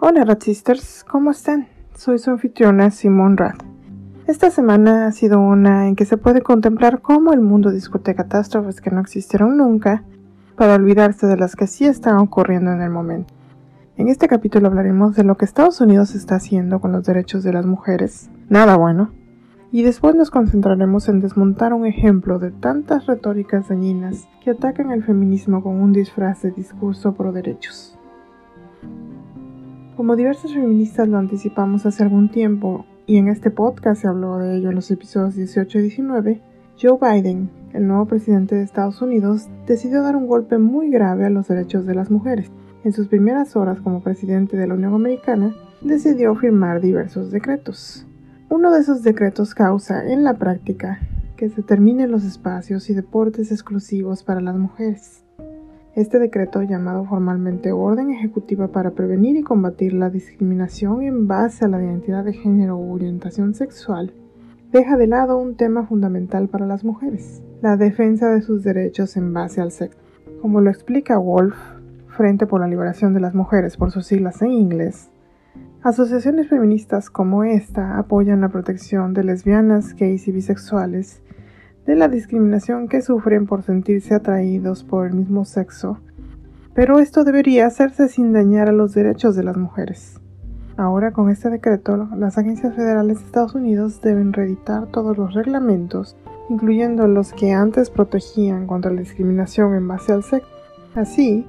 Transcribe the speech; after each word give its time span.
Hola 0.00 0.24
Rat 0.24 0.44
Sisters, 0.44 1.04
¿cómo 1.10 1.32
están? 1.32 1.66
Soy 1.96 2.20
su 2.20 2.30
anfitriona 2.30 2.92
Simone 2.92 3.34
Rat. 3.34 3.64
Esta 4.28 4.48
semana 4.48 5.08
ha 5.08 5.12
sido 5.12 5.40
una 5.40 5.88
en 5.88 5.96
que 5.96 6.04
se 6.04 6.16
puede 6.16 6.40
contemplar 6.40 7.00
cómo 7.00 7.32
el 7.32 7.40
mundo 7.40 7.72
discute 7.72 8.14
catástrofes 8.14 8.80
que 8.80 8.92
no 8.92 9.00
existieron 9.00 9.56
nunca 9.56 10.04
para 10.54 10.76
olvidarse 10.76 11.26
de 11.26 11.36
las 11.36 11.56
que 11.56 11.66
sí 11.66 11.84
están 11.84 12.18
ocurriendo 12.18 12.70
en 12.70 12.80
el 12.80 12.90
momento. 12.90 13.34
En 13.96 14.06
este 14.06 14.28
capítulo 14.28 14.68
hablaremos 14.68 15.16
de 15.16 15.24
lo 15.24 15.36
que 15.36 15.44
Estados 15.44 15.80
Unidos 15.80 16.14
está 16.14 16.36
haciendo 16.36 16.80
con 16.80 16.92
los 16.92 17.04
derechos 17.04 17.42
de 17.42 17.52
las 17.52 17.66
mujeres, 17.66 18.30
nada 18.48 18.76
bueno, 18.76 19.10
y 19.72 19.82
después 19.82 20.14
nos 20.14 20.30
concentraremos 20.30 21.08
en 21.08 21.18
desmontar 21.18 21.72
un 21.72 21.86
ejemplo 21.86 22.38
de 22.38 22.52
tantas 22.52 23.06
retóricas 23.06 23.68
dañinas 23.68 24.28
que 24.44 24.52
atacan 24.52 24.92
el 24.92 25.02
feminismo 25.02 25.60
con 25.60 25.74
un 25.74 25.92
disfraz 25.92 26.42
de 26.42 26.52
discurso 26.52 27.14
pro 27.14 27.32
derechos. 27.32 27.98
Como 29.98 30.14
diversas 30.14 30.54
feministas 30.54 31.08
lo 31.08 31.18
anticipamos 31.18 31.84
hace 31.84 32.04
algún 32.04 32.28
tiempo, 32.28 32.86
y 33.04 33.16
en 33.16 33.26
este 33.26 33.50
podcast 33.50 34.00
se 34.00 34.06
habló 34.06 34.38
de 34.38 34.56
ello 34.56 34.68
en 34.68 34.76
los 34.76 34.92
episodios 34.92 35.34
18 35.34 35.76
y 35.76 35.82
19, 35.82 36.40
Joe 36.80 36.98
Biden, 37.02 37.50
el 37.72 37.88
nuevo 37.88 38.06
presidente 38.06 38.54
de 38.54 38.62
Estados 38.62 39.02
Unidos, 39.02 39.48
decidió 39.66 40.04
dar 40.04 40.14
un 40.14 40.28
golpe 40.28 40.56
muy 40.56 40.88
grave 40.88 41.24
a 41.26 41.30
los 41.30 41.48
derechos 41.48 41.84
de 41.84 41.96
las 41.96 42.12
mujeres. 42.12 42.48
En 42.84 42.92
sus 42.92 43.08
primeras 43.08 43.56
horas 43.56 43.80
como 43.80 44.00
presidente 44.00 44.56
de 44.56 44.68
la 44.68 44.74
Unión 44.74 44.94
Americana, 44.94 45.52
decidió 45.80 46.32
firmar 46.36 46.80
diversos 46.80 47.32
decretos. 47.32 48.06
Uno 48.50 48.70
de 48.70 48.78
esos 48.78 49.02
decretos 49.02 49.52
causa, 49.52 50.06
en 50.06 50.22
la 50.22 50.34
práctica, 50.34 51.00
que 51.36 51.48
se 51.48 51.64
terminen 51.64 52.12
los 52.12 52.22
espacios 52.22 52.88
y 52.88 52.94
deportes 52.94 53.50
exclusivos 53.50 54.22
para 54.22 54.40
las 54.40 54.54
mujeres. 54.54 55.24
Este 55.98 56.20
decreto, 56.20 56.62
llamado 56.62 57.04
formalmente 57.06 57.72
Orden 57.72 58.12
Ejecutiva 58.12 58.68
para 58.68 58.92
Prevenir 58.92 59.36
y 59.36 59.42
Combatir 59.42 59.94
la 59.94 60.10
Discriminación 60.10 61.02
en 61.02 61.26
base 61.26 61.64
a 61.64 61.68
la 61.68 61.82
identidad 61.82 62.22
de 62.22 62.34
género 62.34 62.76
u 62.76 62.94
orientación 62.94 63.52
sexual, 63.52 64.12
deja 64.70 64.96
de 64.96 65.08
lado 65.08 65.36
un 65.38 65.56
tema 65.56 65.88
fundamental 65.88 66.46
para 66.46 66.66
las 66.66 66.84
mujeres, 66.84 67.42
la 67.62 67.76
defensa 67.76 68.30
de 68.30 68.42
sus 68.42 68.62
derechos 68.62 69.16
en 69.16 69.32
base 69.32 69.60
al 69.60 69.72
sexo. 69.72 69.98
Como 70.40 70.60
lo 70.60 70.70
explica 70.70 71.18
Wolf, 71.18 71.56
Frente 72.06 72.46
por 72.46 72.60
la 72.60 72.68
Liberación 72.68 73.12
de 73.12 73.18
las 73.18 73.34
Mujeres 73.34 73.76
por 73.76 73.90
sus 73.90 74.06
siglas 74.06 74.40
en 74.40 74.52
inglés, 74.52 75.10
asociaciones 75.82 76.48
feministas 76.48 77.10
como 77.10 77.42
esta 77.42 77.98
apoyan 77.98 78.40
la 78.40 78.50
protección 78.50 79.14
de 79.14 79.24
lesbianas, 79.24 79.96
gays 79.96 80.28
y 80.28 80.30
bisexuales 80.30 81.22
de 81.88 81.96
la 81.96 82.08
discriminación 82.08 82.86
que 82.86 83.00
sufren 83.00 83.46
por 83.46 83.62
sentirse 83.62 84.14
atraídos 84.14 84.84
por 84.84 85.06
el 85.06 85.14
mismo 85.14 85.46
sexo, 85.46 85.98
pero 86.74 86.98
esto 86.98 87.24
debería 87.24 87.66
hacerse 87.66 88.08
sin 88.08 88.34
dañar 88.34 88.68
a 88.68 88.72
los 88.72 88.92
derechos 88.92 89.34
de 89.34 89.42
las 89.42 89.56
mujeres. 89.56 90.20
Ahora 90.76 91.12
con 91.12 91.30
este 91.30 91.48
decreto, 91.48 92.10
las 92.14 92.36
agencias 92.36 92.74
federales 92.74 93.20
de 93.20 93.24
Estados 93.24 93.54
Unidos 93.54 94.02
deben 94.02 94.34
reeditar 94.34 94.88
todos 94.88 95.16
los 95.16 95.32
reglamentos, 95.32 96.14
incluyendo 96.50 97.08
los 97.08 97.32
que 97.32 97.52
antes 97.52 97.88
protegían 97.88 98.66
contra 98.66 98.92
la 98.92 99.00
discriminación 99.00 99.74
en 99.74 99.88
base 99.88 100.12
al 100.12 100.22
sexo. 100.24 100.46
Así, 100.94 101.46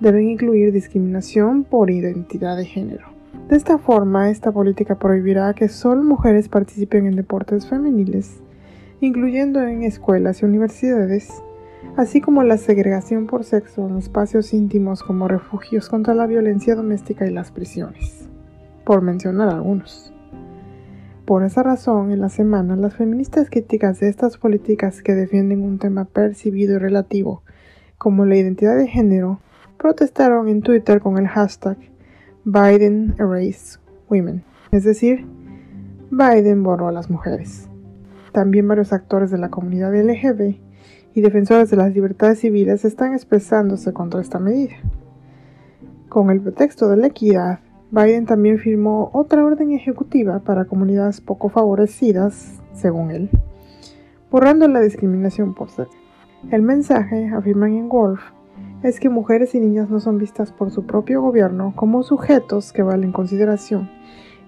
deben 0.00 0.26
incluir 0.30 0.72
discriminación 0.72 1.64
por 1.64 1.90
identidad 1.90 2.56
de 2.56 2.64
género. 2.64 3.08
De 3.50 3.56
esta 3.56 3.76
forma, 3.76 4.30
esta 4.30 4.52
política 4.52 4.94
prohibirá 4.98 5.52
que 5.52 5.68
solo 5.68 6.02
mujeres 6.02 6.48
participen 6.48 7.06
en 7.06 7.16
deportes 7.16 7.66
femeniles 7.66 8.41
incluyendo 9.06 9.60
en 9.60 9.82
escuelas 9.82 10.42
y 10.42 10.44
universidades, 10.44 11.42
así 11.96 12.20
como 12.20 12.44
la 12.44 12.56
segregación 12.56 13.26
por 13.26 13.42
sexo 13.42 13.88
en 13.88 13.98
espacios 13.98 14.54
íntimos 14.54 15.02
como 15.02 15.26
refugios 15.26 15.88
contra 15.88 16.14
la 16.14 16.26
violencia 16.26 16.76
doméstica 16.76 17.26
y 17.26 17.32
las 17.32 17.50
prisiones, 17.50 18.28
por 18.84 19.02
mencionar 19.02 19.48
algunos. 19.48 20.14
Por 21.24 21.42
esa 21.42 21.64
razón, 21.64 22.12
en 22.12 22.20
la 22.20 22.28
semana, 22.28 22.76
las 22.76 22.94
feministas 22.94 23.50
críticas 23.50 23.98
de 23.98 24.08
estas 24.08 24.38
políticas 24.38 25.02
que 25.02 25.14
defienden 25.14 25.62
un 25.62 25.78
tema 25.78 26.04
percibido 26.04 26.76
y 26.76 26.78
relativo, 26.78 27.42
como 27.98 28.24
la 28.24 28.36
identidad 28.36 28.76
de 28.76 28.86
género, 28.86 29.40
protestaron 29.78 30.48
en 30.48 30.62
Twitter 30.62 31.00
con 31.00 31.18
el 31.18 31.26
hashtag 31.26 31.76
Biden 32.44 33.16
Erase 33.18 33.80
Women, 34.08 34.44
es 34.70 34.84
decir, 34.84 35.26
Biden 36.10 36.62
borró 36.62 36.86
a 36.86 36.92
las 36.92 37.10
mujeres. 37.10 37.68
También 38.32 38.66
varios 38.66 38.94
actores 38.94 39.30
de 39.30 39.38
la 39.38 39.50
comunidad 39.50 39.94
LGB 39.94 40.56
y 41.14 41.20
defensores 41.20 41.70
de 41.70 41.76
las 41.76 41.92
libertades 41.92 42.40
civiles 42.40 42.84
están 42.86 43.12
expresándose 43.12 43.92
contra 43.92 44.22
esta 44.22 44.38
medida. 44.38 44.74
Con 46.08 46.30
el 46.30 46.40
pretexto 46.40 46.88
de 46.88 46.96
la 46.96 47.08
equidad, 47.08 47.60
Biden 47.90 48.24
también 48.24 48.58
firmó 48.58 49.10
otra 49.12 49.44
orden 49.44 49.72
ejecutiva 49.72 50.40
para 50.40 50.64
comunidades 50.64 51.20
poco 51.20 51.50
favorecidas, 51.50 52.62
según 52.72 53.10
él, 53.10 53.28
borrando 54.30 54.66
la 54.66 54.80
discriminación 54.80 55.54
por 55.54 55.68
sexo. 55.68 55.98
El 56.50 56.62
mensaje, 56.62 57.28
afirman 57.28 57.74
en 57.74 57.90
Wolf, 57.90 58.22
es 58.82 58.98
que 58.98 59.10
mujeres 59.10 59.54
y 59.54 59.60
niñas 59.60 59.90
no 59.90 60.00
son 60.00 60.16
vistas 60.16 60.52
por 60.52 60.70
su 60.70 60.86
propio 60.86 61.20
gobierno 61.20 61.74
como 61.76 62.02
sujetos 62.02 62.72
que 62.72 62.82
valen 62.82 63.12
consideración 63.12 63.90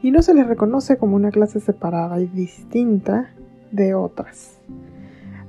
y 0.03 0.11
no 0.11 0.23
se 0.23 0.35
les 0.35 0.47
reconoce 0.47 0.97
como 0.97 1.17
una 1.17 1.31
clase 1.31 1.61
separada 1.61 2.21
y 2.21 2.27
distinta 2.27 3.31
de 3.75 3.95
otras. 3.95 4.59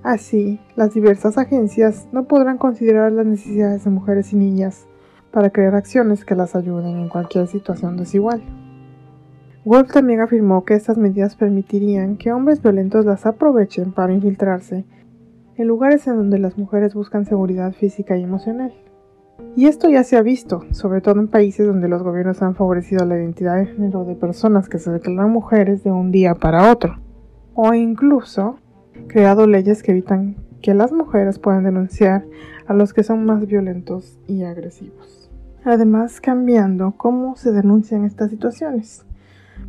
Así, 0.04 0.60
las 0.76 0.94
diversas 0.94 1.38
agencias 1.38 2.08
no 2.12 2.26
podrán 2.26 2.58
considerar 2.58 3.12
las 3.12 3.26
necesidades 3.26 3.84
de 3.84 3.90
mujeres 3.90 4.34
y 4.34 4.36
niñas 4.36 4.86
para 5.32 5.50
crear 5.50 5.76
acciones 5.76 6.26
que 6.26 6.36
las 6.36 6.56
ayuden 6.56 6.98
en 6.98 7.10
cualquier 7.10 7.48
situación 7.48 7.98
desigual. 7.98 8.44
Wolf 9.64 9.92
también 9.92 10.22
afirmó 10.22 10.64
que 10.64 10.76
estas 10.76 10.98
medidas 10.98 11.36
permitirían 11.36 12.18
que 12.18 12.32
hombres 12.32 12.62
violentos 12.62 13.04
las 13.04 13.26
aprovechen 13.26 13.94
para 13.94 14.14
infiltrarse 14.14 14.86
en 15.58 15.68
lugares 15.68 16.06
en 16.06 16.18
donde 16.18 16.38
las 16.38 16.58
mujeres 16.58 16.94
buscan 16.94 17.26
seguridad 17.26 17.74
física 17.74 18.16
y 18.16 18.24
emocional. 18.24 18.74
Y 19.56 19.66
esto 19.66 19.90
ya 19.90 20.04
se 20.04 20.18
ha 20.18 20.22
visto, 20.22 20.64
sobre 20.72 21.02
todo 21.02 21.20
en 21.20 21.30
países 21.30 21.66
donde 21.66 21.88
los 21.88 22.04
gobiernos 22.04 22.42
han 22.42 22.56
favorecido 22.56 23.06
la 23.06 23.18
identidad 23.18 23.58
de 23.58 23.66
género 23.66 24.06
de 24.06 24.16
personas 24.16 24.70
que 24.70 24.78
se 24.78 24.92
declaran 24.92 25.32
mujeres 25.32 25.84
de 25.84 25.92
un 25.92 26.12
día 26.12 26.36
para 26.36 26.72
otro 26.72 27.05
o 27.56 27.74
incluso 27.74 28.58
creado 29.08 29.48
leyes 29.48 29.82
que 29.82 29.92
evitan 29.92 30.36
que 30.62 30.74
las 30.74 30.92
mujeres 30.92 31.40
puedan 31.40 31.64
denunciar 31.64 32.26
a 32.68 32.74
los 32.74 32.94
que 32.94 33.04
son 33.04 33.26
más 33.26 33.46
violentos 33.48 34.20
y 34.28 34.44
agresivos. 34.44 35.32
Además, 35.64 36.22
cambiando 36.22 36.94
cómo 36.98 37.36
se 37.36 37.52
denuncian 37.52 38.06
estas 38.06 38.30
situaciones. 38.30 39.06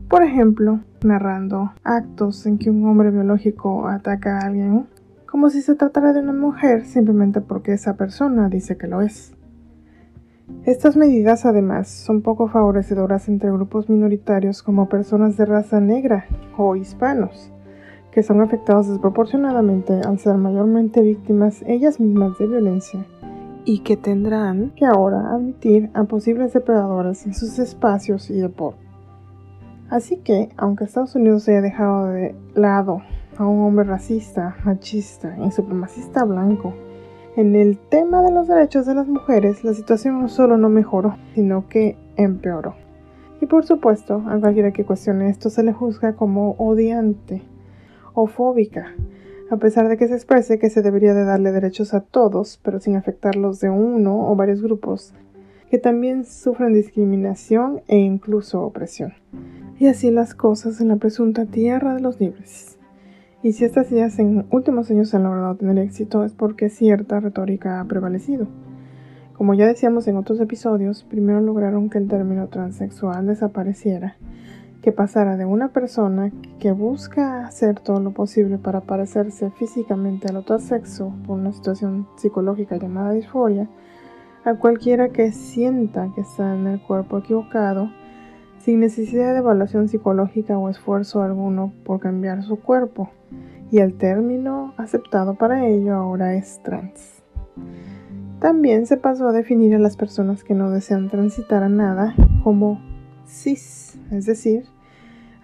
Por 0.09 0.23
ejemplo, 0.23 0.81
narrando 1.03 1.73
actos 1.85 2.47
en 2.47 2.59
que 2.59 2.71
un 2.71 2.87
hombre 2.87 3.11
biológico 3.11 3.89
ataca 3.89 4.39
a 4.39 4.47
alguien 4.47 4.87
como 5.27 5.51
si 5.51 5.63
se 5.63 5.75
tratara 5.75 6.13
de 6.13 6.21
una 6.21 6.33
mujer 6.33 6.85
simplemente 6.85 7.41
porque 7.41 7.73
esa 7.73 7.97
persona 7.97 8.49
dice 8.49 8.77
que 8.77 8.87
lo 8.87 9.03
es. 9.03 9.35
Estas 10.65 10.97
medidas 10.97 11.45
además 11.45 11.89
son 11.89 12.23
poco 12.23 12.49
favorecedoras 12.49 13.29
entre 13.29 13.51
grupos 13.51 13.89
minoritarios 13.89 14.63
como 14.63 14.89
personas 14.89 15.37
de 15.37 15.45
raza 15.45 15.81
negra 15.81 16.27
o 16.57 16.77
hispanos, 16.77 17.53
que 18.17 18.23
son 18.23 18.41
afectados 18.41 18.89
desproporcionadamente 18.89 19.93
al 19.93 20.19
ser 20.19 20.39
mayormente 20.39 21.03
víctimas 21.03 21.63
ellas 21.67 22.01
mismas 22.01 22.39
de 22.39 22.47
violencia 22.47 23.05
y 23.67 23.81
que 23.81 23.99
tendrán 23.99 24.71
que 24.71 24.87
ahora 24.87 25.35
admitir 25.35 25.91
a 25.93 26.05
posibles 26.05 26.55
depredadores 26.55 27.27
en 27.27 27.35
sus 27.35 27.59
espacios 27.59 28.31
y 28.31 28.39
deportes. 28.39 28.89
Así 29.91 30.17
que, 30.17 30.49
aunque 30.57 30.85
Estados 30.85 31.15
Unidos 31.15 31.47
haya 31.47 31.61
dejado 31.61 32.07
de 32.07 32.35
lado 32.55 33.03
a 33.37 33.47
un 33.47 33.61
hombre 33.67 33.85
racista, 33.85 34.57
machista 34.65 35.37
y 35.47 35.51
supremacista 35.51 36.25
blanco, 36.25 36.73
en 37.37 37.55
el 37.55 37.77
tema 37.77 38.23
de 38.23 38.33
los 38.33 38.49
derechos 38.49 38.87
de 38.87 38.95
las 38.95 39.09
mujeres, 39.09 39.63
la 39.63 39.75
situación 39.75 40.23
no 40.23 40.29
solo 40.29 40.57
no 40.57 40.71
mejoró, 40.71 41.19
sino 41.35 41.69
que 41.69 41.99
empeoró. 42.17 42.77
Y 43.43 43.45
por 43.45 43.67
supuesto, 43.67 44.25
a 44.27 44.41
cualquiera 44.41 44.73
que 44.73 44.87
cuestione 44.87 45.29
esto 45.29 45.51
se 45.51 45.63
le 45.63 45.75
juzga 45.75 46.15
como 46.15 46.53
odiante 46.53 47.43
o 48.17 48.27
fóbica, 48.27 48.95
a 49.51 49.59
pesar 49.59 49.89
de 49.89 49.97
que 49.97 50.09
se 50.09 50.15
exprese 50.15 50.59
que 50.59 50.71
se 50.71 50.83
debería 50.83 51.15
de 51.15 51.25
darle 51.25 51.53
derechos 51.53 51.95
a 51.95 52.01
todos, 52.01 52.59
pero 52.65 52.81
sin 52.81 52.97
afectarlos 52.97 53.61
de 53.61 53.69
uno 53.69 54.29
o 54.29 54.35
varios 54.35 54.63
grupos, 54.63 55.13
que 55.71 55.79
también 55.79 56.25
sufren 56.25 56.73
discriminación 56.73 57.83
e 57.87 57.99
incluso 57.99 58.63
opresión. 58.63 59.13
Y 59.79 59.87
así 59.89 60.11
las 60.11 60.35
cosas 60.35 60.81
en 60.81 60.89
la 60.89 60.97
presunta 60.97 61.45
tierra 61.45 61.95
de 61.95 62.01
los 62.01 62.19
libres. 62.19 62.79
Y 63.43 63.53
si 63.53 63.67
estas 63.67 63.93
ideas 63.93 64.19
en 64.19 64.47
últimos 64.51 64.91
años 64.91 65.15
han 65.15 65.25
logrado 65.25 65.55
tener 65.57 65.79
éxito 65.79 66.25
es 66.25 66.33
porque 66.33 66.71
cierta 66.71 67.21
retórica 67.21 67.81
ha 67.81 67.85
prevalecido. 67.85 68.49
Como 69.35 69.53
ya 69.53 69.67
decíamos 69.67 70.09
en 70.09 70.17
otros 70.17 70.41
episodios, 70.41 71.05
primero 71.05 71.43
lograron 71.43 71.91
que 71.91 71.99
el 71.99 72.09
término 72.09 72.49
transexual 72.49 73.27
desapareciera 73.27 74.17
que 74.87 74.93
pasara 74.93 75.37
de 75.37 75.45
una 75.45 75.73
persona 75.73 76.31
que 76.61 76.71
busca 76.71 77.45
hacer 77.45 77.81
todo 77.81 77.99
lo 77.99 78.13
posible 78.13 78.57
para 78.57 78.83
parecerse 78.83 79.51
físicamente 79.51 80.29
al 80.29 80.37
otro 80.37 80.61
sexo 80.61 81.13
por 81.27 81.41
una 81.41 81.53
situación 81.53 82.07
psicológica 82.15 82.77
llamada 82.77 83.11
disforia, 83.11 83.69
a 84.45 84.55
cualquiera 84.55 85.09
que 85.09 85.33
sienta 85.33 86.13
que 86.15 86.21
está 86.21 86.55
en 86.55 86.69
el 86.69 86.81
cuerpo 86.81 87.19
equivocado, 87.19 87.91
sin 88.61 88.79
necesidad 88.79 89.33
de 89.33 89.41
evaluación 89.41 89.89
psicológica 89.89 90.57
o 90.57 90.69
esfuerzo 90.69 91.21
alguno 91.21 91.73
por 91.85 91.99
cambiar 91.99 92.45
su 92.45 92.61
cuerpo, 92.61 93.11
y 93.73 93.79
el 93.79 93.99
término 93.99 94.73
aceptado 94.77 95.35
para 95.35 95.67
ello 95.67 95.97
ahora 95.97 96.37
es 96.37 96.63
trans. 96.63 97.25
También 98.39 98.87
se 98.87 98.99
pasó 98.99 99.27
a 99.27 99.33
definir 99.33 99.75
a 99.75 99.81
las 99.81 99.97
personas 99.97 100.45
que 100.45 100.55
no 100.55 100.71
desean 100.71 101.11
transitar 101.11 101.65
a 101.65 101.69
nada 101.69 102.15
como 102.45 102.81
cis, 103.27 103.99
es 104.13 104.27
decir, 104.27 104.67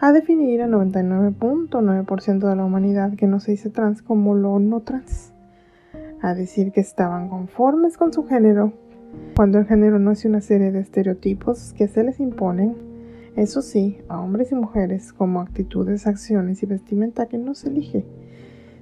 a 0.03 0.11
definir 0.11 0.61
a 0.63 0.67
99.9% 0.67 2.49
de 2.49 2.57
la 2.57 2.65
humanidad 2.65 3.15
que 3.15 3.29
no 3.29 3.39
se 3.39 3.53
dice 3.53 3.71
trans 3.71 4.03
como 4.03 4.35
lo 4.35 4.59
no 4.59 4.81
trans, 4.81 5.33
a 6.21 6.35
decir 6.35 6.73
que 6.73 6.81
estaban 6.81 7.29
conformes 7.29 7.97
con 7.97 8.13
su 8.13 8.25
género, 8.25 8.73
cuando 9.37 9.61
el 9.61 9.67
género 9.67 10.01
no 10.01 10.11
es 10.11 10.25
una 10.25 10.41
serie 10.41 10.73
de 10.73 10.81
estereotipos 10.81 11.73
que 11.75 11.87
se 11.87 12.03
les 12.03 12.19
imponen, 12.19 12.75
eso 13.37 13.63
sí, 13.63 13.99
a 14.09 14.21
hombres 14.21 14.51
y 14.51 14.57
mujeres 14.57 15.13
como 15.13 15.41
actitudes, 15.41 16.09
acciones 16.09 16.65
y 16.65 16.67
vestimenta 16.67 17.27
que 17.27 17.39
no 17.39 17.55
se 17.55 17.69
elige. 17.69 18.05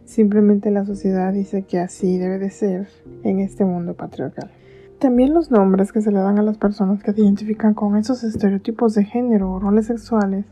Simplemente 0.07 0.71
la 0.71 0.87
sociedad 0.87 1.35
dice 1.35 1.65
que 1.65 1.81
así 1.81 2.17
debe 2.17 2.39
de 2.39 2.49
ser 2.49 2.89
en 3.25 3.41
este 3.41 3.67
mundo 3.67 3.93
patriarcal. 3.93 4.51
También 4.99 5.35
los 5.35 5.51
nombres 5.51 5.93
que 5.93 6.01
se 6.01 6.13
le 6.13 6.21
dan 6.21 6.39
a 6.39 6.43
las 6.43 6.57
personas 6.57 7.03
que 7.03 7.13
se 7.13 7.21
identifican 7.21 7.75
con 7.75 7.97
esos 7.97 8.25
estereotipos 8.25 8.95
de 8.95 9.05
género 9.05 9.53
o 9.53 9.61
roles 9.61 9.85
sexuales 9.85 10.47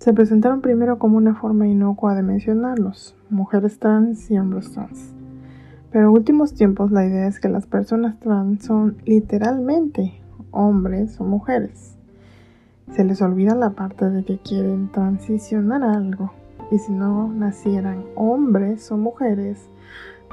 se 0.00 0.14
presentaron 0.14 0.62
primero 0.62 0.98
como 0.98 1.18
una 1.18 1.34
forma 1.34 1.68
inocua 1.68 2.14
de 2.14 2.22
mencionarlos, 2.22 3.14
mujeres 3.28 3.78
trans 3.78 4.30
y 4.30 4.38
hombres 4.38 4.72
trans. 4.72 5.12
Pero 5.92 6.08
en 6.08 6.14
últimos 6.14 6.54
tiempos 6.54 6.90
la 6.90 7.04
idea 7.04 7.26
es 7.26 7.38
que 7.38 7.50
las 7.50 7.66
personas 7.66 8.18
trans 8.18 8.64
son 8.64 8.96
literalmente 9.04 10.18
hombres 10.52 11.20
o 11.20 11.24
mujeres. 11.24 11.98
Se 12.92 13.04
les 13.04 13.20
olvida 13.20 13.54
la 13.54 13.70
parte 13.70 14.08
de 14.08 14.24
que 14.24 14.38
quieren 14.38 14.90
transicionar 14.90 15.82
algo 15.82 16.32
y 16.70 16.78
si 16.78 16.92
no 16.92 17.28
nacieran 17.28 18.02
hombres 18.14 18.90
o 18.90 18.96
mujeres 18.96 19.68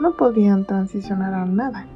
no 0.02 0.16
podrían 0.16 0.66
transicionar 0.66 1.34
a 1.34 1.46
nada. 1.46 1.88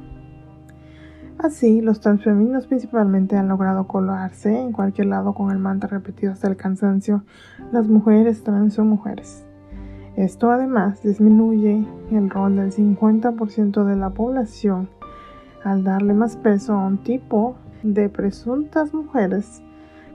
Así, 1.38 1.80
los 1.80 2.00
transfemeninos 2.00 2.66
principalmente 2.66 3.36
han 3.36 3.48
logrado 3.48 3.86
colarse 3.86 4.60
en 4.60 4.72
cualquier 4.72 5.08
lado 5.08 5.34
con 5.34 5.50
el 5.50 5.58
mantra 5.58 5.88
repetido 5.88 6.32
hasta 6.32 6.48
el 6.48 6.56
cansancio, 6.56 7.24
las 7.72 7.88
mujeres 7.88 8.44
trans 8.44 8.74
son 8.74 8.88
mujeres. 8.88 9.44
Esto 10.16 10.50
además 10.50 11.02
disminuye 11.02 11.86
el 12.10 12.30
rol 12.30 12.56
del 12.56 12.70
50% 12.70 13.84
de 13.84 13.96
la 13.96 14.10
población 14.10 14.88
al 15.64 15.84
darle 15.84 16.12
más 16.12 16.36
peso 16.36 16.74
a 16.74 16.86
un 16.86 16.98
tipo 16.98 17.56
de 17.82 18.08
presuntas 18.08 18.92
mujeres 18.92 19.62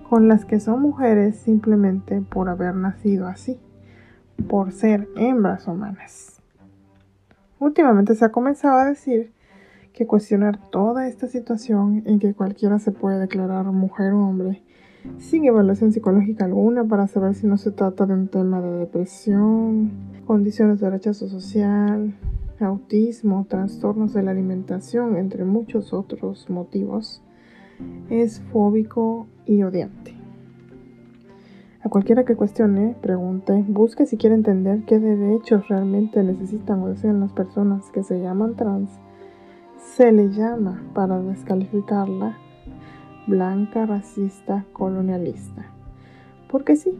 con 0.09 0.27
las 0.27 0.45
que 0.45 0.59
son 0.59 0.81
mujeres 0.81 1.35
simplemente 1.37 2.21
por 2.21 2.47
haber 2.47 2.75
nacido 2.75 3.27
así, 3.27 3.59
por 4.47 4.71
ser 4.71 5.09
hembras 5.15 5.67
humanas. 5.67 6.41
Últimamente 7.59 8.15
se 8.15 8.23
ha 8.23 8.31
comenzado 8.31 8.77
a 8.77 8.85
decir 8.85 9.33
que 9.97 10.05
cuestionar 10.05 10.59
toda 10.69 11.07
esta 11.07 11.25
situación 11.25 12.03
en 12.05 12.19
que 12.19 12.35
cualquiera 12.35 12.77
se 12.77 12.91
puede 12.91 13.17
declarar 13.17 13.65
mujer 13.65 14.13
o 14.13 14.27
hombre 14.27 14.61
sin 15.17 15.45
evaluación 15.45 15.91
psicológica 15.91 16.45
alguna 16.45 16.83
para 16.83 17.07
saber 17.07 17.33
si 17.33 17.47
no 17.47 17.57
se 17.57 17.71
trata 17.71 18.05
de 18.05 18.13
un 18.13 18.27
tema 18.27 18.61
de 18.61 18.77
depresión, 18.77 19.89
condiciones 20.27 20.79
de 20.79 20.91
rechazo 20.91 21.27
social, 21.27 22.13
autismo, 22.59 23.47
trastornos 23.49 24.13
de 24.13 24.21
la 24.21 24.31
alimentación, 24.31 25.17
entre 25.17 25.45
muchos 25.45 25.93
otros 25.93 26.47
motivos, 26.47 27.23
es 28.11 28.39
fóbico 28.51 29.25
y 29.47 29.63
odiante. 29.63 30.13
A 31.81 31.89
cualquiera 31.89 32.23
que 32.23 32.35
cuestione, 32.35 32.95
pregunte, 33.01 33.65
busque 33.67 34.05
si 34.05 34.17
quiere 34.17 34.35
entender 34.35 34.83
qué 34.85 34.99
derechos 34.99 35.67
realmente 35.69 36.21
necesitan 36.21 36.83
o 36.83 36.89
desean 36.89 37.19
las 37.19 37.31
personas 37.31 37.89
que 37.91 38.03
se 38.03 38.19
llaman 38.21 38.55
trans, 38.55 38.89
se 39.77 40.11
le 40.11 40.29
llama 40.29 40.81
para 40.93 41.19
descalificarla 41.21 42.37
blanca, 43.27 43.85
racista, 43.85 44.65
colonialista. 44.73 45.65
Porque 46.49 46.75
sí, 46.75 46.97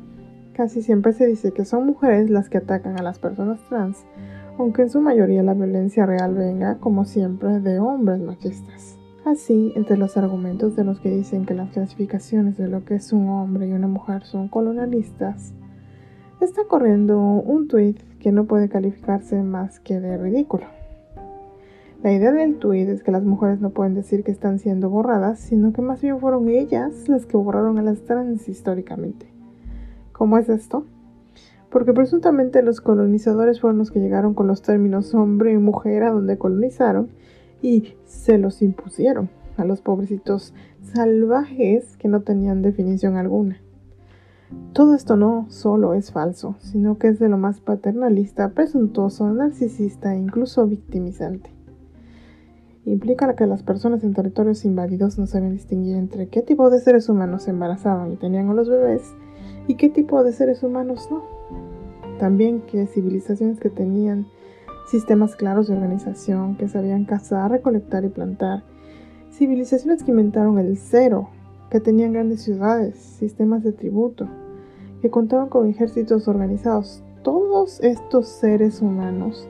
casi 0.54 0.82
siempre 0.82 1.14
se 1.14 1.26
dice 1.26 1.54
que 1.54 1.66
son 1.66 1.86
mujeres 1.86 2.30
las 2.30 2.50
que 2.50 2.58
atacan 2.58 3.00
a 3.00 3.04
las 3.04 3.18
personas 3.18 3.60
trans, 3.70 4.06
aunque 4.58 4.84
en 4.84 4.90
su 4.90 5.02
mayoría 5.02 5.44
la 5.44 5.54
violencia 5.54 6.06
real 6.06 6.36
venga, 6.36 6.78
como 6.80 7.06
siempre, 7.06 7.60
de 7.62 7.80
hombres 7.80 8.20
machistas. 8.20 8.98
Así, 9.26 9.74
entre 9.76 9.98
los 9.98 10.16
argumentos 10.16 10.76
de 10.76 10.84
los 10.84 11.00
que 11.00 11.10
dicen 11.10 11.46
que 11.46 11.54
las 11.54 11.72
clasificaciones 11.72 12.58
de 12.58 12.68
lo 12.68 12.86
que 12.86 12.96
es 12.96 13.12
un 13.12 13.30
hombre 13.30 13.68
y 13.68 13.74
una 13.74 13.88
mujer 13.88 14.24
son 14.24 14.48
colonialistas, 14.48 15.54
está 16.40 16.64
corriendo 16.68 17.20
un 17.20 17.68
tuit 17.68 18.00
que 18.20 18.32
no 18.32 18.46
puede 18.46 18.70
calificarse 18.70 19.42
más 19.44 19.80
que 19.80 20.00
de 20.00 20.18
ridículo. 20.18 20.77
La 22.04 22.14
idea 22.14 22.32
del 22.32 22.60
tuit 22.60 22.88
es 22.90 23.02
que 23.02 23.12
las 23.12 23.24
mujeres 23.24 23.60
no 23.60 23.72
pueden 23.72 23.96
decir 23.96 24.24
que 24.24 24.30
están 24.30 24.60
siendo 24.60 24.88
borradas, 24.88 25.40
sino 25.40 25.74
que 25.74 25.82
más 25.82 26.00
bien 26.00 26.20
fueron 26.20 26.48
ellas 26.48 27.10
las 27.10 27.26
que 27.26 27.38
borraron 27.38 27.80
a 27.80 27.82
las 27.82 28.02
trans 28.02 28.48
históricamente. 28.48 29.26
¿Cómo 30.12 30.38
es 30.38 30.48
esto? 30.48 30.86
Porque 31.72 31.94
presuntamente 31.94 32.62
los 32.62 32.82
colonizadores 32.82 33.60
fueron 33.60 33.80
los 33.80 33.90
que 33.90 34.00
llegaron 34.00 34.36
con 34.36 34.46
los 34.46 34.62
términos 34.62 35.16
hombre 35.16 35.54
y 35.54 35.58
mujer 35.58 36.04
a 36.04 36.12
donde 36.12 36.38
colonizaron 36.38 37.10
y 37.64 37.96
se 38.06 38.38
los 38.38 38.62
impusieron 38.62 39.30
a 39.58 39.66
los 39.66 39.82
pobrecitos 39.82 40.54
salvajes 40.84 41.98
que 41.98 42.10
no 42.10 42.22
tenían 42.22 42.62
definición 42.62 43.16
alguna. 43.16 43.58
Todo 44.72 44.94
esto 44.94 45.18
no 45.18 45.48
solo 45.50 45.96
es 45.96 46.12
falso, 46.12 46.58
sino 46.60 47.00
que 47.00 47.08
es 47.08 47.18
de 47.18 47.28
lo 47.28 47.40
más 47.40 47.60
paternalista, 47.60 48.50
presuntuoso, 48.50 49.34
narcisista 49.34 50.14
e 50.14 50.20
incluso 50.20 50.68
victimizante 50.68 51.57
implica 52.92 53.36
que 53.36 53.46
las 53.46 53.64
personas 53.64 54.04
en 54.04 54.14
territorios 54.14 54.64
invadidos 54.64 55.18
no 55.18 55.28
saben 55.28 55.52
distinguir 55.52 55.96
entre 55.98 56.30
qué 56.30 56.42
tipo 56.42 56.70
de 56.70 56.80
seres 56.80 57.10
humanos 57.10 57.44
se 57.44 57.52
embarazaban 57.52 58.14
y 58.14 58.16
tenían 58.16 58.50
a 58.50 58.54
los 58.54 58.70
bebés 58.70 59.14
y 59.68 59.76
qué 59.76 59.90
tipo 59.90 60.24
de 60.24 60.32
seres 60.32 60.64
humanos 60.64 61.10
no. 61.12 61.24
También 62.18 62.62
que 62.62 62.88
civilizaciones 62.88 63.60
que 63.60 63.70
tenían 63.70 64.28
sistemas 64.88 65.36
claros 65.36 65.68
de 65.68 65.76
organización, 65.76 66.56
que 66.56 66.70
sabían 66.70 67.04
cazar, 67.04 67.52
recolectar 67.52 68.06
y 68.06 68.10
plantar, 68.10 68.64
civilizaciones 69.32 70.04
que 70.04 70.12
inventaron 70.12 70.58
el 70.58 70.78
cero, 70.78 71.30
que 71.70 71.82
tenían 71.82 72.14
grandes 72.14 72.42
ciudades, 72.42 72.96
sistemas 72.96 73.64
de 73.64 73.74
tributo, 73.74 74.28
que 75.02 75.10
contaban 75.10 75.50
con 75.50 75.68
ejércitos 75.68 76.28
organizados. 76.28 77.04
Todos 77.22 77.82
estos 77.82 78.28
seres 78.30 78.82
humanos 78.82 79.48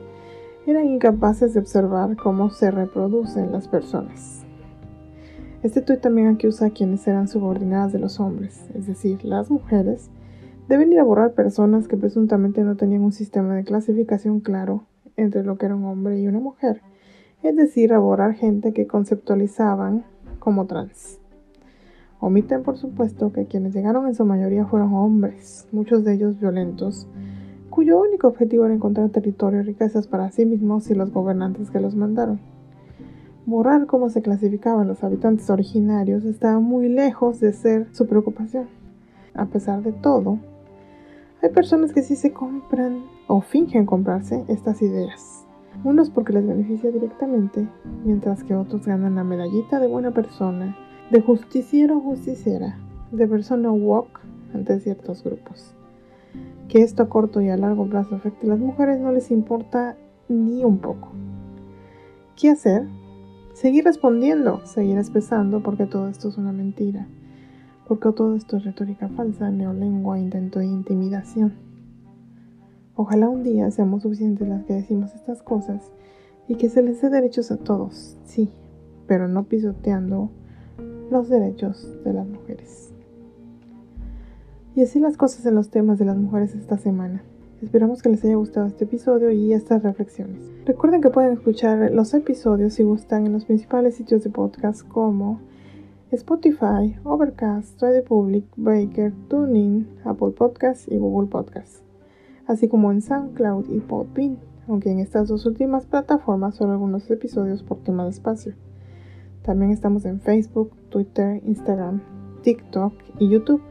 eran 0.70 0.86
incapaces 0.86 1.54
de 1.54 1.60
observar 1.60 2.14
cómo 2.16 2.50
se 2.50 2.70
reproducen 2.70 3.52
las 3.52 3.68
personas. 3.68 4.44
Este 5.62 5.80
tuit 5.80 6.00
también 6.00 6.28
acusa 6.28 6.66
a 6.66 6.70
quienes 6.70 7.08
eran 7.08 7.26
subordinadas 7.26 7.92
de 7.92 7.98
los 7.98 8.20
hombres, 8.20 8.68
es 8.74 8.86
decir, 8.86 9.24
las 9.24 9.50
mujeres, 9.50 10.10
deben 10.68 10.92
ir 10.92 11.00
a 11.00 11.04
borrar 11.04 11.32
personas 11.32 11.88
que 11.88 11.96
presuntamente 11.96 12.64
no 12.64 12.76
tenían 12.76 13.02
un 13.02 13.12
sistema 13.12 13.54
de 13.54 13.64
clasificación 13.64 14.40
claro 14.40 14.84
entre 15.16 15.42
lo 15.42 15.56
que 15.56 15.66
era 15.66 15.74
un 15.74 15.86
hombre 15.86 16.20
y 16.20 16.28
una 16.28 16.38
mujer, 16.38 16.82
es 17.42 17.56
decir, 17.56 17.94
a 17.94 17.98
borrar 17.98 18.34
gente 18.34 18.74
que 18.74 18.86
conceptualizaban 18.86 20.04
como 20.38 20.66
trans. 20.66 21.18
Omiten, 22.20 22.62
por 22.62 22.76
supuesto, 22.76 23.32
que 23.32 23.46
quienes 23.46 23.74
llegaron 23.74 24.06
en 24.06 24.14
su 24.14 24.26
mayoría 24.26 24.66
fueron 24.66 24.92
hombres, 24.92 25.66
muchos 25.72 26.04
de 26.04 26.12
ellos 26.12 26.38
violentos, 26.38 27.08
cuyo 27.78 28.00
único 28.00 28.26
objetivo 28.26 28.64
era 28.64 28.74
encontrar 28.74 29.08
territorio 29.10 29.60
y 29.60 29.62
riquezas 29.62 30.08
para 30.08 30.32
sí 30.32 30.44
mismos 30.44 30.90
y 30.90 30.96
los 30.96 31.12
gobernantes 31.12 31.70
que 31.70 31.78
los 31.78 31.94
mandaron. 31.94 32.40
Borrar 33.46 33.86
cómo 33.86 34.10
se 34.10 34.20
clasificaban 34.20 34.88
los 34.88 35.04
habitantes 35.04 35.48
originarios 35.48 36.24
estaba 36.24 36.58
muy 36.58 36.88
lejos 36.88 37.38
de 37.38 37.52
ser 37.52 37.86
su 37.92 38.08
preocupación. 38.08 38.66
A 39.32 39.46
pesar 39.46 39.84
de 39.84 39.92
todo, 39.92 40.40
hay 41.40 41.50
personas 41.50 41.92
que 41.92 42.02
sí 42.02 42.16
se 42.16 42.32
compran 42.32 43.04
o 43.28 43.42
fingen 43.42 43.86
comprarse 43.86 44.44
estas 44.48 44.82
ideas. 44.82 45.46
Unos 45.84 46.10
porque 46.10 46.32
les 46.32 46.48
beneficia 46.48 46.90
directamente, 46.90 47.68
mientras 48.04 48.42
que 48.42 48.56
otros 48.56 48.86
ganan 48.86 49.14
la 49.14 49.22
medallita 49.22 49.78
de 49.78 49.86
buena 49.86 50.10
persona, 50.10 50.76
de 51.12 51.20
justiciero 51.20 51.98
o 51.98 52.00
justiciera, 52.00 52.76
de 53.12 53.28
persona 53.28 53.70
woke 53.70 54.18
ante 54.52 54.80
ciertos 54.80 55.22
grupos 55.22 55.77
que 56.68 56.82
esto 56.82 57.02
a 57.02 57.08
corto 57.08 57.40
y 57.40 57.48
a 57.48 57.56
largo 57.56 57.88
plazo 57.88 58.14
afecte 58.14 58.46
a 58.46 58.50
las 58.50 58.58
mujeres 58.58 59.00
no 59.00 59.10
les 59.10 59.30
importa 59.30 59.96
ni 60.28 60.64
un 60.64 60.78
poco. 60.78 61.08
¿Qué 62.36 62.50
hacer? 62.50 62.86
Seguir 63.54 63.84
respondiendo, 63.84 64.64
seguir 64.66 64.98
expresando 64.98 65.62
porque 65.62 65.86
todo 65.86 66.08
esto 66.08 66.28
es 66.28 66.38
una 66.38 66.52
mentira, 66.52 67.08
porque 67.88 68.12
todo 68.12 68.36
esto 68.36 68.58
es 68.58 68.64
retórica 68.64 69.08
falsa, 69.08 69.50
neolengua, 69.50 70.18
intento 70.18 70.60
de 70.60 70.66
intimidación. 70.66 71.54
Ojalá 72.94 73.28
un 73.28 73.42
día 73.42 73.70
seamos 73.70 74.02
suficientes 74.02 74.46
las 74.46 74.64
que 74.64 74.74
decimos 74.74 75.14
estas 75.14 75.42
cosas 75.42 75.90
y 76.46 76.56
que 76.56 76.68
se 76.68 76.82
les 76.82 77.00
dé 77.00 77.10
derechos 77.10 77.50
a 77.50 77.56
todos, 77.56 78.16
sí, 78.24 78.50
pero 79.06 79.26
no 79.26 79.44
pisoteando 79.44 80.30
los 81.10 81.28
derechos 81.28 81.96
de 82.04 82.12
las 82.12 82.26
mujeres. 82.26 82.92
Y 84.74 84.82
así 84.82 85.00
las 85.00 85.16
cosas 85.16 85.44
en 85.46 85.54
los 85.54 85.70
temas 85.70 85.98
de 85.98 86.04
las 86.04 86.16
mujeres 86.16 86.54
esta 86.54 86.78
semana. 86.78 87.22
Esperamos 87.62 88.02
que 88.02 88.08
les 88.08 88.24
haya 88.24 88.36
gustado 88.36 88.66
este 88.66 88.84
episodio 88.84 89.32
y 89.32 89.52
estas 89.52 89.82
reflexiones. 89.82 90.48
Recuerden 90.64 91.00
que 91.00 91.10
pueden 91.10 91.32
escuchar 91.32 91.90
los 91.90 92.14
episodios 92.14 92.74
si 92.74 92.84
gustan 92.84 93.26
en 93.26 93.32
los 93.32 93.46
principales 93.46 93.96
sitios 93.96 94.22
de 94.22 94.30
podcast 94.30 94.86
como 94.86 95.40
Spotify, 96.12 96.96
Overcast, 97.02 97.82
Radio 97.82 98.04
Public, 98.04 98.44
Breaker, 98.56 99.12
TuneIn, 99.28 99.88
Apple 100.04 100.30
Podcasts 100.30 100.86
y 100.88 100.96
Google 100.98 101.28
Podcasts, 101.28 101.82
así 102.46 102.68
como 102.68 102.92
en 102.92 103.02
SoundCloud 103.02 103.68
y 103.70 103.80
Podbean, 103.80 104.38
aunque 104.68 104.90
en 104.90 105.00
estas 105.00 105.28
dos 105.28 105.44
últimas 105.44 105.84
plataformas 105.84 106.54
solo 106.54 106.72
algunos 106.72 107.10
episodios 107.10 107.64
por 107.64 107.82
tema 107.82 108.04
de 108.04 108.10
espacio. 108.10 108.54
También 109.42 109.72
estamos 109.72 110.04
en 110.04 110.20
Facebook, 110.20 110.70
Twitter, 110.90 111.42
Instagram, 111.44 112.00
TikTok 112.42 112.92
y 113.18 113.28
YouTube. 113.28 113.62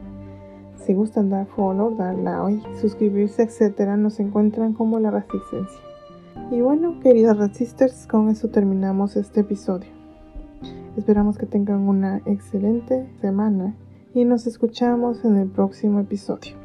Si 0.88 0.94
gustan 0.94 1.28
dar 1.28 1.44
follow, 1.44 1.94
dar 1.94 2.16
like, 2.16 2.66
suscribirse, 2.80 3.42
etc., 3.42 3.94
nos 3.98 4.20
encuentran 4.20 4.72
como 4.72 4.98
La 4.98 5.10
Resistencia. 5.10 5.78
Y 6.50 6.62
bueno, 6.62 6.98
queridas 7.00 7.36
Resisters, 7.36 8.06
con 8.06 8.30
eso 8.30 8.48
terminamos 8.48 9.14
este 9.16 9.40
episodio. 9.40 9.90
Esperamos 10.96 11.36
que 11.36 11.44
tengan 11.44 11.86
una 11.86 12.22
excelente 12.24 13.06
semana 13.20 13.76
y 14.14 14.24
nos 14.24 14.46
escuchamos 14.46 15.26
en 15.26 15.36
el 15.36 15.50
próximo 15.50 16.00
episodio. 16.00 16.57